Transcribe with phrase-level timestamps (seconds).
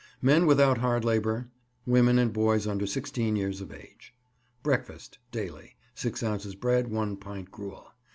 [0.19, 1.47] MEN WITHOUT HARD LABOUR,
[1.85, 4.15] WOMEN, AND BOYS UNDER SIXTEEN YEARS OF AGE.
[4.63, 7.85] Breakfast Daily 6 ounces bread, 1 pint gruel.